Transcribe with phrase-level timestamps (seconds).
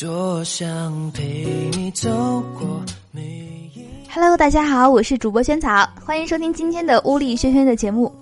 [0.00, 2.08] 多想陪你走
[2.56, 2.80] 过
[3.10, 3.20] 每
[3.74, 3.84] 一。
[4.08, 8.14] Hello，大家好，我是主播萱草，欢迎收听今天的屋里轩轩的节目。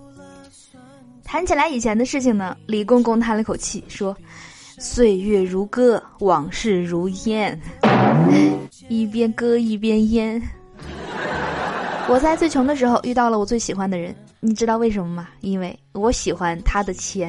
[1.22, 4.16] 谈起来以前的事情呢，李公公叹了口气说
[4.80, 7.60] ：“岁月如歌，往事如烟，
[8.88, 10.40] 一边歌一边烟。”
[12.08, 15.29] 我在最穷的时候遇到了我最喜欢的人，你知道为什么吗？
[15.43, 17.29] 因为我喜欢他的钱。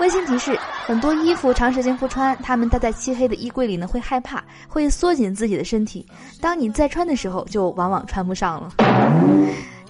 [0.00, 6.04] 温馨提示：很多衣服长时间不穿，他们待在漆黑的衣柜里呢，会害怕，会缩紧自己的身体。
[6.40, 8.74] 当你再穿的时候，就往往穿不上了。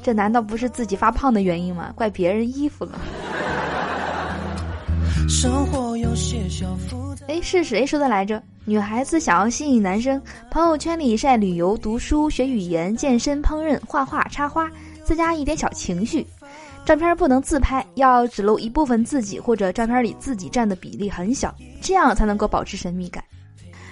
[0.02, 1.90] 这难道不是自己发胖的原因吗？
[1.94, 2.92] 怪别人衣服了。
[7.26, 8.42] 哎，是谁说的来着？
[8.64, 14.70] 女孩子想要吸引男生，朋友圈里晒旅游、读书、学语言、健身、烹饪、画画、插花，
[15.04, 16.26] 再加一点小情绪。
[16.84, 23.22] 照片不能自拍，要只露一部分自己，或者照片里自己占的比例很小，这样才能够保持神秘感。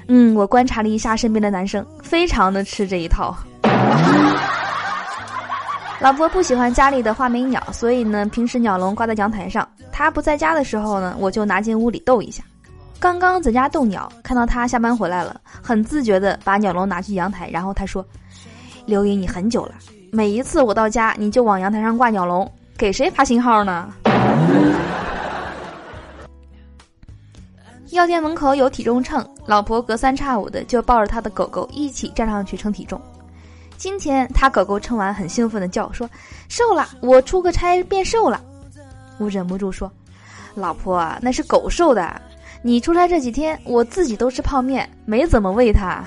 [0.09, 3.37] 嗯，我观察了一下身边的男生，非常的吃这一套。
[6.01, 9.67] 老婆不喜欢家里的画眉鸟，所以呢，平时鸟笼挂在阳台上。
[9.93, 12.43] 他不在家的时候呢，我就拿进屋里逗一下。
[12.99, 18.05] 刚刚在家逗鸟，看到他下班回来了，很自觉的把鸟笼拿去阳台，然后他说
[18.85, 19.75] ：“留意你很久了，
[20.11, 22.51] 每一次我到家，你就往阳台上挂鸟笼。”
[22.81, 23.93] 给谁发信号呢？
[27.91, 32.99] 药店门口有体重秤，老婆隔三差五的就抱着他的狗狗一起站上去称体重。
[33.77, 36.09] 今天他狗狗称完，很兴奋的叫说
[36.49, 36.89] ：“瘦了！
[37.03, 38.41] 我出个差变瘦了。”
[39.21, 39.93] 我忍不住说
[40.57, 42.19] ：“老婆，那是狗瘦的，
[42.63, 46.03] 你出差这几天，我自己都吃泡面，没怎么喂它。”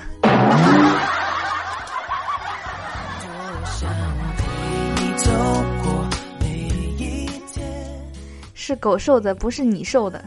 [8.66, 10.24] 是狗瘦的，不是你瘦的。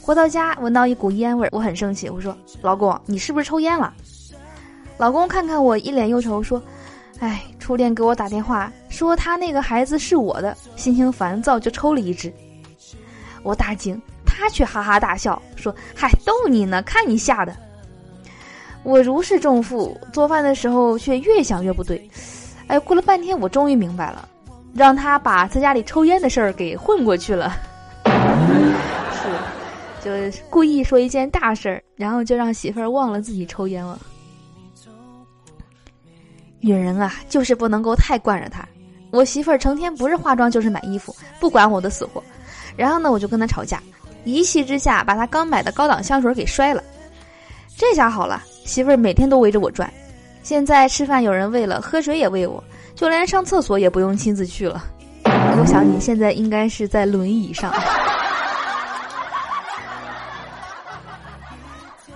[0.00, 2.08] 回到家，闻到一股烟味儿，我很生气。
[2.08, 3.92] 我说：“老公，你是不是抽烟了？”
[4.96, 6.62] 老公看看我，一脸忧愁，说
[7.18, 12.32] ：“哎，初恋给我打电话，说他那个孩子是我的，心情烦躁就抽了一支。”
[13.42, 17.52] 我大惊，他却哈哈大笑，说：“嗨，逗你呢，看你吓的。”
[18.84, 22.08] 我如释重负，做饭的时候却越想越不对。
[22.68, 24.28] 哎，过了半天，我终于明白了。
[24.74, 27.52] 让他把在家里抽烟的事儿给混过去了，
[28.04, 33.98] 是，就故意说一件大事儿，然后就让媳妇儿忘了自己抽烟了。
[36.60, 38.66] 女人啊，就是不能够太惯着他。
[39.10, 42.22] 我媳妇儿成天不是化妆就是买衣服，不管我的死活。
[42.76, 43.82] 然后呢，我就跟她吵架，
[44.24, 46.82] 一气之下把她刚买的高档香水给摔了。
[47.76, 49.92] 这下好了，媳妇儿每天都围着我转。
[50.42, 52.62] 现在吃饭有人喂了，喝水也喂我。
[52.94, 54.84] 就连上厕所也不用亲自去了，
[55.24, 57.72] 我想你现在应该是在轮椅上。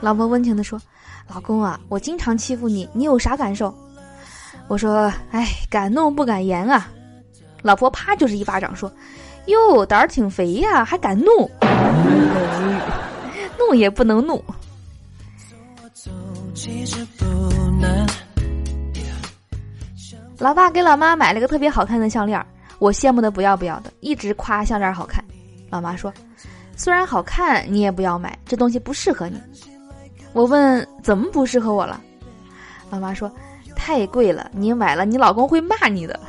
[0.01, 0.79] 老婆温情的说
[1.33, 3.75] ：“老公啊，我经常欺负你，你有啥感受？”
[4.69, 6.91] 我说：“哎，敢怒不敢言啊。”
[7.63, 8.93] 老婆啪就是一巴掌说
[9.47, 11.51] ：“哟，胆儿挺肥呀，还敢怒？
[13.59, 14.45] 怒也不能怒。”
[20.45, 22.39] 老爸给老妈买了个特别好看的项链，
[22.79, 25.25] 我羡慕的不要不要的，一直夸项链好看。
[25.71, 26.13] 老妈说
[26.77, 29.41] ：“虽然好看，你也不要买，这东西不适合你。”
[30.35, 31.99] 我问：“怎么不适合我了？”
[32.93, 33.33] 老妈说
[33.75, 36.21] ：“太贵了，你买了你老公会骂你的。”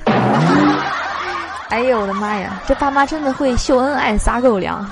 [1.67, 4.89] 哎呦我的妈呀，这爸妈真的会秀恩爱撒狗粮。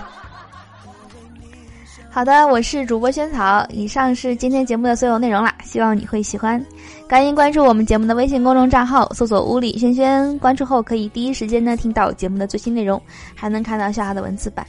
[2.13, 3.65] 好的，我是主播萱草。
[3.71, 6.63] 以上是今天节目的所有内容啦，希望你会喜欢。
[7.09, 13.01] 欢迎关注我们节目的微信公众账号，搜索“屋里萱萱”，关注后可以第一时间呢听到节目的最新内容，
[13.33, 14.63] 还能看到下哈的文字版。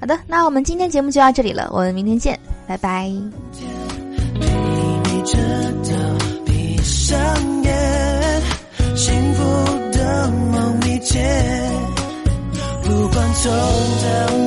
[0.00, 3.10] 好的，那我们今天节目就到这里了，我们明天见，拜拜。
[12.84, 14.45] 不管走到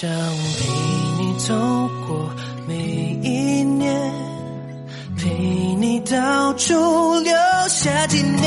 [0.00, 0.64] 想陪
[1.22, 1.54] 你走
[2.08, 2.34] 过
[2.66, 2.74] 每
[3.22, 4.12] 一年，
[5.18, 5.28] 陪
[5.78, 6.72] 你到处
[7.16, 7.34] 留
[7.68, 8.40] 下纪念，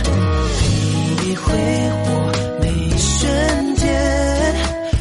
[0.00, 2.32] 陪你挥霍
[2.62, 4.54] 每一瞬间，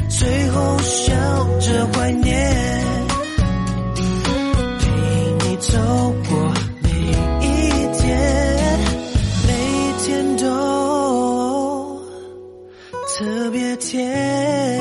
[0.09, 1.15] 最后笑
[1.61, 2.85] 着怀念，
[4.81, 4.83] 陪
[5.47, 5.79] 你走
[6.27, 6.53] 过
[6.83, 6.89] 每
[7.39, 7.47] 一
[7.97, 8.79] 天，
[9.47, 9.49] 每
[10.03, 12.01] 天都。
[13.17, 14.78] 特别甜。